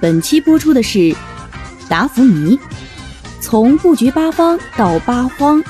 [0.00, 1.14] 本期播出的是
[1.86, 2.58] 达芙妮，
[3.38, 5.62] 从布局八方到八荒，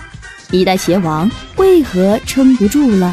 [0.52, 3.12] 一代邪王为何撑不住了？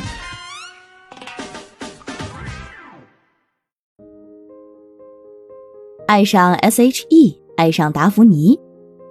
[6.05, 8.59] 爱上 S.H.E，爱上达芙妮，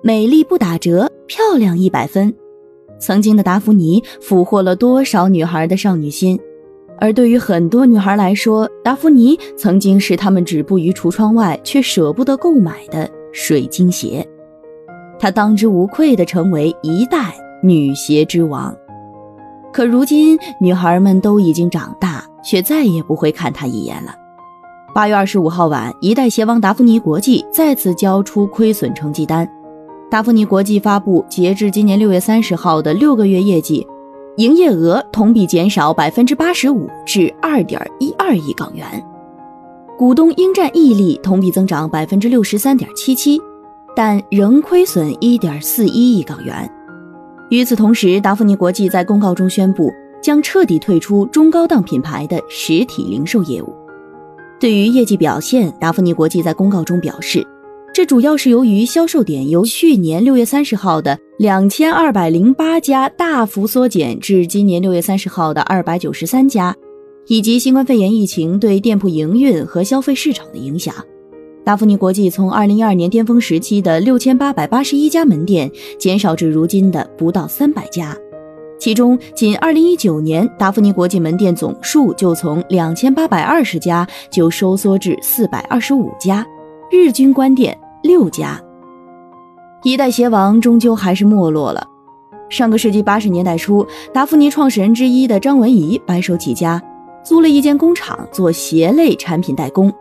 [0.01, 2.33] 美丽不打折，漂亮一百分。
[3.01, 6.39] 曾经的达芙妮俘获了多少女孩的少女心？
[6.99, 14.27] 而对于很多女孩来说，达芙妮曾经是她们止步于橱窗外却舍不得购买的水晶鞋。
[15.19, 18.75] 她当之无愧地成为一代女鞋之王。
[19.73, 24.15] 可如今，女孩们都已经长大，却再也不会看她一眼了。
[24.95, 29.47] 八月二十五号晚，一代鞋王达芙妮国际再次交出亏损成绩单。
[30.11, 33.87] 达芙妮国际发布截至今年六月三十号的六个月业绩。
[34.37, 38.87] 营业额同比减少百分之八十五，至二点一二亿港元；
[39.97, 43.41] 股东应占溢利同比增长百分之六十三点七七，
[43.95, 46.71] 但仍亏损一点四一亿港元。
[47.49, 49.91] 与此同时，达芙妮国际在公告中宣布，
[50.23, 53.75] 将彻底退出中高档品牌的实体零售业务。
[54.61, 57.47] 对于业绩表现，达芙妮国际在公告中表示。
[57.97, 66.77] 这主要是由于销售点由去年六月三十号的两千二百零八家大幅缩减至今年六月三十号的二百九十三家，
[67.27, 70.95] 以及新冠肺炎疫情对店铺营运和消费市场的影响。
[71.65, 78.15] 达芙妮国际从二零一二年巅峰时期的六千八百八十一家门店减少至如今的不到三百家，
[78.79, 86.47] 其中仅二零一九年达芙妮国际门店总数就从两千八百二十家就收缩至四百二十五家，
[86.91, 87.75] 日均关店。
[88.07, 88.61] 六家，
[89.83, 91.85] 一代鞋王终究还是没落了。
[92.49, 93.85] 上个世纪八十年代初，
[94.15, 96.81] 达芙妮创始人之一的张文怡白手起家，
[97.25, 99.93] 租了一间工厂做鞋类产品代工。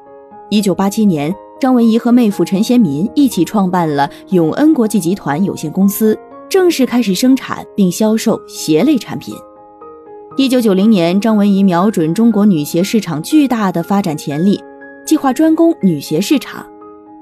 [0.51, 6.15] 一九八七年，张文怡和妹夫陈贤民一起创办了永恩国际集团有限公司，
[6.47, 9.33] 正式开始生产并销售鞋类产品。
[10.37, 14.63] 一九九零年，张文怡瞄准中国女鞋市场巨大的发展潜力，
[15.07, 16.63] 计划专攻女鞋市场。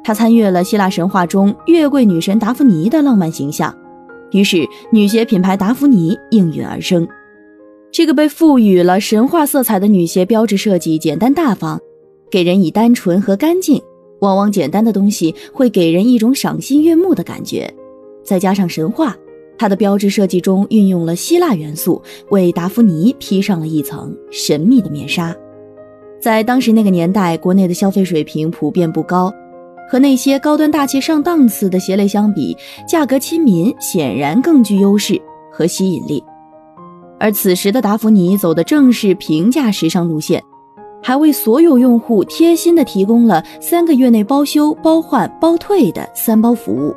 [0.03, 3.73] 他参阅了希腊神话中月桂女神达芙妮的浪漫形象，
[4.31, 7.07] 于是女鞋品牌达芙妮应运而生。
[7.91, 11.79] 这个被赋予了神话色彩的女鞋标志设计简单大方，
[12.29, 13.81] 给人以单纯和干净。
[14.19, 17.69] 往往简单的东西会给人一种赏心悦目的感觉。
[18.23, 19.15] 再加上神话，
[19.57, 25.35] 它的标志设计中运用了希腊元素，为达芙妮披上了一层神秘的面纱。
[26.21, 29.29] 在当时那个年代，国内的消费水平普遍不高。
[29.93, 35.21] 和那些高端大气上档次的鞋类相比，价格亲民显然更具优势
[35.51, 36.23] 和吸引力。
[37.19, 40.43] 而此时的达芙妮走的正是平价时尚路线，
[40.99, 46.91] 还为所有用户贴心的提供了三个月内包修、包换、包退的三包服务，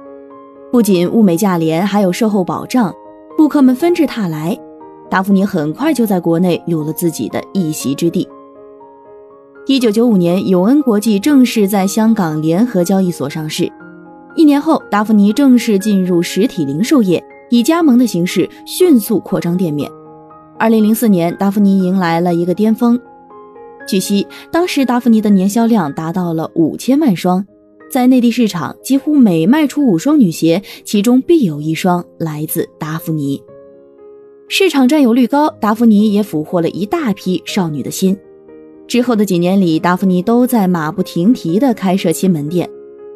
[0.72, 2.90] 不仅物美价廉，还有售后保障，
[3.36, 4.58] 顾客们纷至沓来，
[5.10, 8.26] 达芙妮很快就在国内有了自己的一席之地。
[9.69, 13.69] 一九九五年，永恩国际正式在香港联合交易所上市。
[14.37, 19.91] 一年后，达芙妮正式进入实体零售业，以加盟的形式迅速扩张店面。
[20.56, 22.97] 二零零四年，达芙妮迎来了一个巅峰。
[23.88, 27.44] 据悉，当时达芙妮的年销量达到了五千万双，
[27.91, 33.43] 在内地市场，几乎每卖出五双女鞋，其中必有一双来自达芙妮。
[34.47, 38.16] 市场占有率高，达芙妮也俘获了一大批少女的心。
[38.88, 42.68] 之后的几年里，达芙妮都在马不停蹄地开设新门店。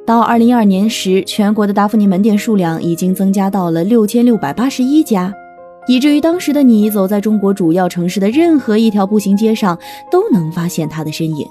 [0.04, 5.32] 到二零一二年时，全国的达芙妮门店数量已经增加到了六千六百八十一家，
[5.86, 9.78] 以至于当时的你走在中国主要城市的任何一条步行街上，
[10.10, 11.46] 都能发现它的身影。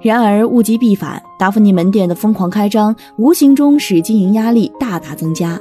[0.00, 5.60] 然而物极必反，达芙妮门店的疯狂开张，无形中使经营压力大大增加。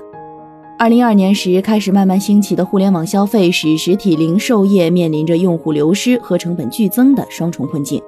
[0.82, 8.02] 二零二年时开始慢慢兴起的互联网消费，使实体零售业面临着用户流失和成本剧增的双重困境。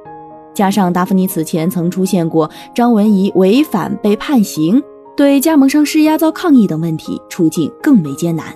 [0.55, 4.81] 加上达芙妮此前曾出现过张文仪违反被判刑、
[5.15, 8.47] 对加盟商施压遭抗议等问题，处境更为艰难。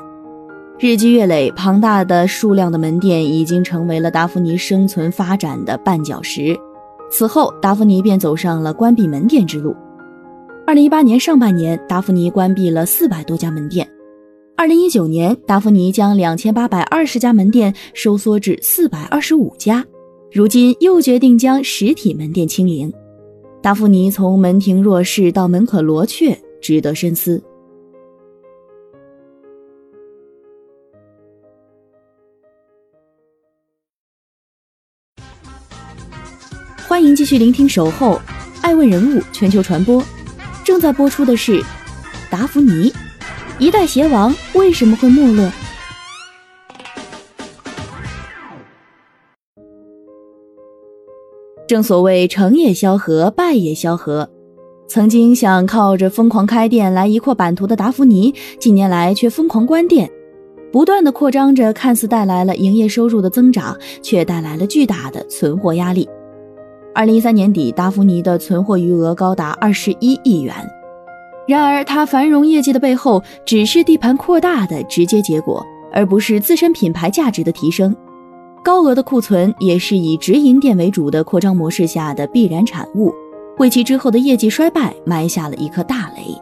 [0.79, 6.57] 日积月累，庞大的数量的门店已经成为了达芙妮生存发展的绊脚石。
[7.11, 9.75] 此后，达芙妮便走上了关闭门店之路。
[10.65, 13.87] 二零一八年上半年，达芙妮关闭了四百多家门店。
[14.57, 19.85] 二零一九年，达芙妮将两千八百二十家门店收缩至四百二十五家，
[20.31, 22.91] 如今又决定将实体门店清零。
[23.61, 27.39] 达芙妮从门庭若市到门可罗雀，值得深思。
[36.87, 38.15] 欢迎继续聆听《守候》，
[38.63, 40.03] 爱问人物全球传播。
[40.65, 41.63] 正在播出的是
[42.31, 42.91] 达芙妮，
[43.59, 45.51] 一代邪王为什么会没落？
[51.67, 54.29] 正所谓成也萧何，败也萧何。
[54.87, 60.07] 曾经想靠着疯狂开店来一扩版图的达芙妮，近年来却疯狂关店，
[60.71, 66.07] 不断的扩张着，看似带来了营业收入的增长，却带来了巨大的存货压力。
[66.93, 70.53] 二零一三年底，达芙妮的存货余额高达二十一亿元。
[71.47, 77.95] 然而，它繁荣业绩的背后，只是地盘扩大的直接结果，而不是自身品牌价值的提升。
[78.61, 83.13] 高额的库存也是以直营店为主的扩张模式下的必然产物，
[83.59, 86.35] 为其之后的业绩衰败埋下了一颗大雷。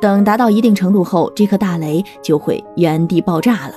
[0.00, 3.74] 等达到一定程度后，这颗大雷就会原地爆炸了。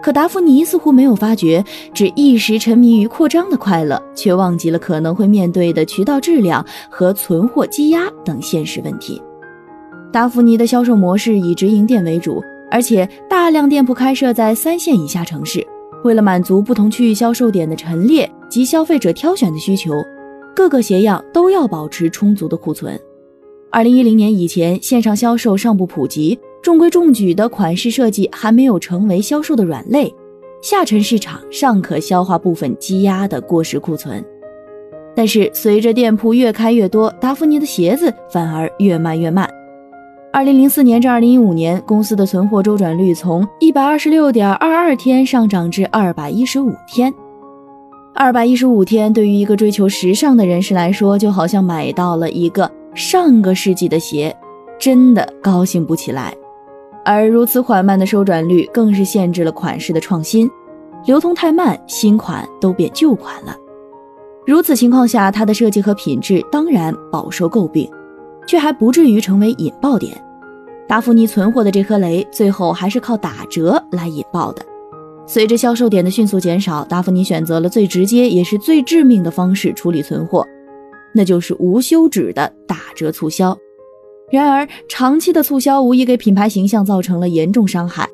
[0.00, 9.20] 可达芙妮似乎没有发觉，只一时沉迷于扩张的快乐，却忘记了可能会面对的渠道质量和存货积压等现实问题。
[10.12, 15.66] 达芙妮的销售模式以直营店为主，而且大量店铺开设在三线以下城市。
[16.04, 19.92] 为了满足不同区域销售点的陈列及消费者挑选的需求，
[20.54, 22.98] 各个鞋样都要保持充足的库存。
[23.70, 26.38] 二零一零年以前，线上销售尚不普及。
[26.60, 30.14] 中规中矩的款式设计还没有成为销售的软肋，
[30.60, 34.24] 下沉市场尚可消化部分积压的过时库存。
[35.16, 39.48] 但是随着店铺越开越多，达芙妮的鞋子反而越卖越慢。
[40.32, 47.12] 二零零四年至二零一五年，公司的存货周转率从一百二十六点二二天上涨至二百一十五天。
[48.14, 54.34] 二百一十五天对于一个追求时尚的人士来说，就好像买到了一个上个世纪的鞋，
[54.78, 56.34] 真的高兴不起来。
[57.04, 60.50] 而如此缓慢的收转率，更是限制了款式的创新，
[61.04, 63.54] 流通太慢，新款都变旧款了。
[64.46, 67.86] 如此情况下，它的设计和品质当然饱受诟病，
[68.46, 70.20] 却还不至于成为引爆点。
[70.88, 74.62] 达芙妮存货的这颗雷，最后还是靠打折来引爆的。
[75.26, 80.46] 随着销售点的迅速减少，达芙妮选择了最直接也是最致命的方式处理存货，
[81.14, 83.56] 那就是无休止的打折促销。
[84.30, 88.08] 然而，长期的促销无疑给品牌形象造成了严重伤害。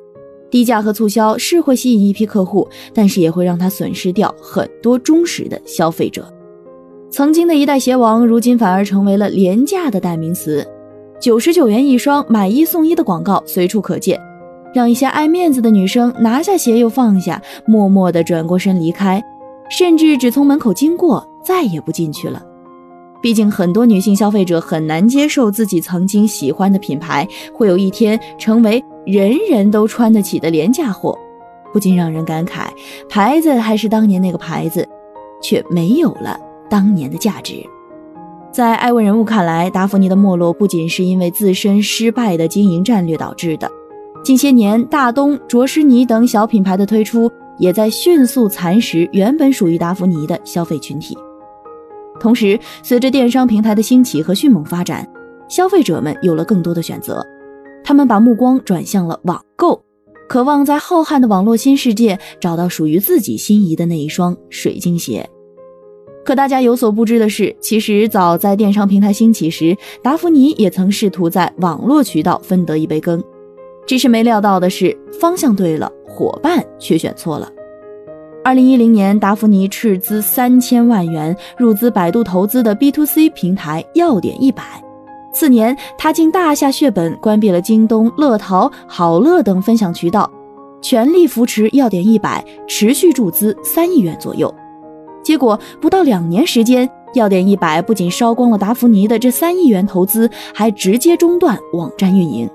[0.51, 6.31] 低价和促销是会吸引一批客户，但是也会让他损失掉很多忠实的消费者。
[7.11, 10.65] 曾经的一代鞋王，如今反而成为了廉价的代名词。
[11.19, 14.19] 九十九元一双，买一送一的广告随处可见，
[14.73, 19.21] 让一些爱面子的女生拿下鞋又放下，默默地转过身离开，
[19.69, 22.41] 甚至只从门口经过，再也不进去了。
[23.21, 31.17] 毕竟，很多女性消费者很难接受自己曾经喜欢的品牌会有一天成为人人都穿得起的廉价货，
[31.73, 32.67] 不禁让人感慨：
[33.09, 34.87] 牌子还是当年那个牌子，
[35.41, 36.39] 却没有了
[36.69, 37.65] 当年的价值。
[38.51, 43.69] 在艾问人物看来，达芙妮的没落不仅是因为自身失败的经营战略导致的，
[44.23, 51.17] 近些年大东、卓诗尼等小品牌的推出，也在迅速蚕食原本属于达芙妮的消费群体。
[52.19, 55.07] 同时，随着电商平台的兴起和迅猛发展，
[55.47, 57.25] 消费者们有了更多的选择，
[57.83, 59.81] 他们把目光转向了网购，
[60.27, 65.29] 渴望在浩瀚的网络新世界找到属于自己心仪的那一双水晶鞋。
[66.25, 73.23] 可大家有所不知的是，其实早在电商平台兴起时，达芙妮也曾试图在网络渠道分得一杯羹，
[73.87, 77.49] 只是没料到的是，方向对了，伙伴却选错了。
[78.43, 84.63] 二零一零年，达芙妮斥资三千万元入资百度投资的 B to C 平台要点一百。
[85.33, 90.29] 次年，他竟大下血本，关闭了京东、乐淘、好乐等分享渠道，
[90.81, 94.53] 全力扶持要点一百，持续注资三亿元左右。
[95.29, 102.49] 结果不到两年时间，要点一百不仅烧光了达芙妮的这三亿元投资，还直接中断网站运营。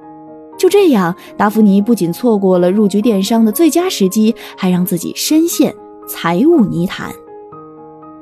[0.59, 5.73] 就这样，达芙妮不仅错过了入局电商的最佳时机，还让自己深陷
[6.09, 7.13] 财务泥潭。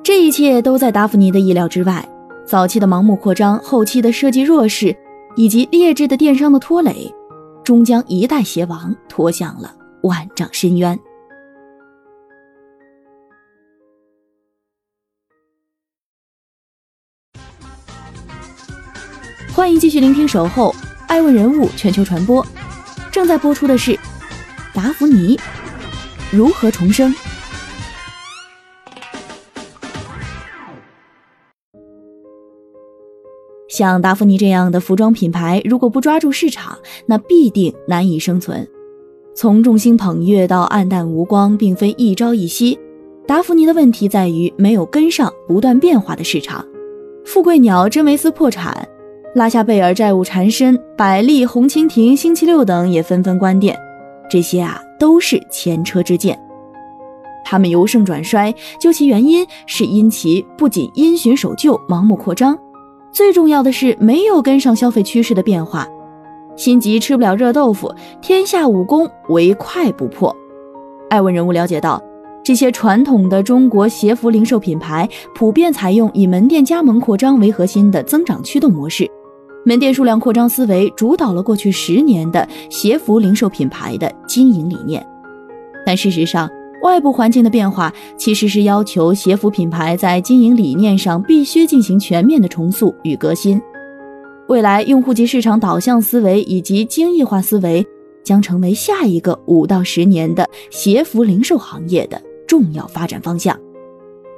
[0.02, 2.06] 这一切都在达芙妮的意料之外。
[2.44, 4.94] 早期的盲目扩张，后期的设计弱势，
[5.34, 7.10] 以及劣质的电商的拖累，
[7.64, 11.00] 终将一代鞋王拖向了万丈深渊。
[19.54, 20.70] 欢迎继续聆听《守候》，
[21.08, 22.44] 爱问人物全球传播。
[23.10, 23.94] 正在播出的是
[24.72, 25.38] 达芙妮
[26.30, 27.14] 如何重生。
[33.68, 38.66] 像达芙妮这样的服装品牌，如果不抓住市场，那必定难以生存。
[39.34, 42.80] 从众星捧月到黯淡无光，并非一朝一夕。
[43.26, 46.66] 达芙妮的问题在于没有跟上不断变化的市场。
[47.26, 48.88] 富贵鸟、真维斯破产。
[49.34, 53.74] 拉夏贝尔债务缠身，百丽、红蜻蜓、星期六等也纷纷关店，
[54.28, 56.38] 这些啊都是前车之鉴。
[57.42, 62.58] 他们由盛转衰，究其原因，是因其不仅因循守旧、盲目扩张，
[63.10, 65.88] 最重要的是没有跟上消费趋势的变化。
[66.54, 70.36] 心急吃不了热豆腐，天下武功唯快不破。
[71.08, 72.02] 艾问人物了解到。
[72.44, 79.08] 这些传统的中国鞋服零售品牌普遍采用以门店加盟扩张为核心的增长驱动模式。
[79.64, 85.06] 门店数量扩张思维主导了过去十年的鞋服零售品牌的经营理念，
[85.86, 86.50] 但事实上，
[86.82, 93.60] 外部环境的变化其实是要求鞋服品牌在经营理念上必须进行全面的重塑与革新。
[94.48, 97.86] 未来，用户及市场导向思维以及精益化思维
[98.24, 103.56] 将成为下一个五到十年的鞋服零售行业的重要发展方向。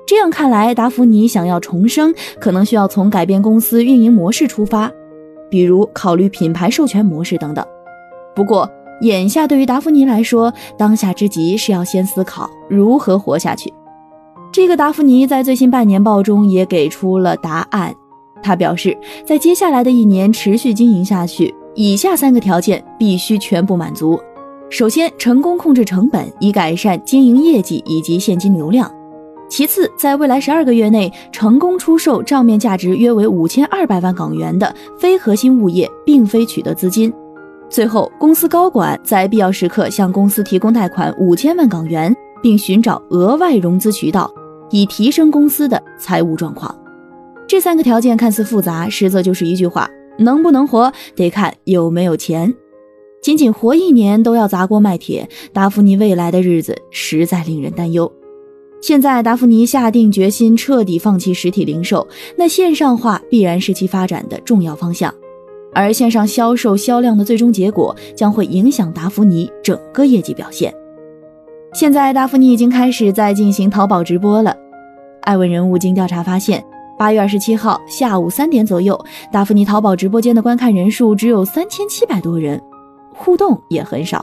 [0.07, 4.93] 这样看来，达芙妮想要重生，可能需要从改变公司运营模式出发。
[5.51, 7.65] 比如考虑品牌授权模式等等。
[8.35, 8.69] 不过，
[9.01, 13.73] 眼下对于达芙妮来说，当下之急是要先思考如何活下去。
[14.53, 17.95] 这个达芙妮在最新半年报中也给出了答案。
[18.43, 24.21] 他表示，在接下来的一年持续经营下去，以下三个条件必须全部满足：
[24.71, 28.91] 首先，成功控制成本，以改善经营业绩以及现金流量。
[29.49, 37.13] 其次，在未来十二个月内成功出售账面价值约为五千二百万港元的非核心物业，并非取得资金。
[37.69, 44.31] 最后，公司高管在必要时刻向公司提供贷款五千万港元，并寻找额外融资渠道，
[44.71, 46.75] 以提升公司的财务状况。
[47.47, 52.53] 这三个条件看似复杂，实则就是一句话：能不能活，得看有没有钱。
[53.23, 58.11] 仅仅活一年都要砸锅卖铁，达芙妮未来的日子实在令人担忧。
[58.85, 65.11] 现在达芙妮下定决心彻底放弃实体零售，那线上化必然是其发展的重要方向，
[65.73, 70.71] 而线上销售销量的最终结果将会影响达芙妮整个业绩表现。
[71.73, 74.55] 现在达芙妮已经开始在进行淘宝直播了。
[75.23, 76.63] 艾问人物经调查发现，
[76.99, 82.61] 八月二十七号下午三点左右，达芙妮淘宝直播间的观看人数只有三千七百多人，
[83.15, 84.23] 互动也很少。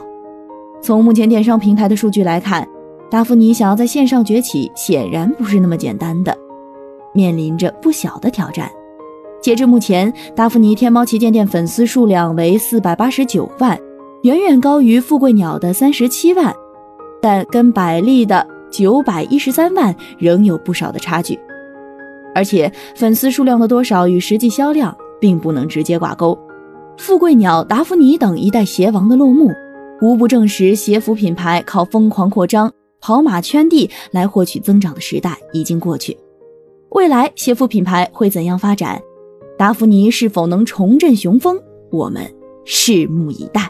[0.84, 2.63] 从目前电商平台的数据来看。
[3.12, 6.34] 达芙妮想要在线上崛起，显然不是那么简单的，
[7.13, 8.72] 面临着不小的挑战。
[9.41, 13.77] 截至目前，达芙妮天猫旗舰店粉丝数量为四百八十九万，
[14.24, 16.56] 远远高于富贵鸟的三十七万，
[17.22, 21.38] 但跟百丽的九百一十三万仍有不少的差距。
[22.34, 26.39] 而且，粉丝数量的多少与实际销量并不能直接挂钩。
[26.98, 29.51] 富贵鸟、达芙妮等一代鞋王的落幕，
[30.01, 32.72] 无不证实鞋服品牌靠疯狂扩张。
[33.01, 36.17] 跑马圈地来获取增长的时代已经过去，
[36.89, 39.01] 未来鞋服品牌会怎样发展？
[39.58, 41.60] 达芙妮是否能重振雄风？
[41.91, 42.24] 我们
[42.65, 43.70] 拭目以待。